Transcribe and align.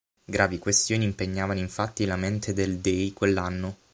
Gravi 0.25 0.57
questioni 0.57 1.03
impegnavano 1.03 1.59
infatti 1.59 2.05
la 2.05 2.15
mente 2.15 2.53
del 2.53 2.79
"dey", 2.79 3.13
quell'anno. 3.13 3.77